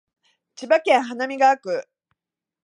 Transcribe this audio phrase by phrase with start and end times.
[0.55, 1.87] 千葉市花見川区